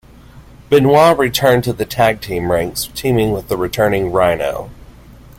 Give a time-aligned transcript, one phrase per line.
[0.71, 4.71] Benoit returned to the tag team ranks, teaming with the returning Rhyno.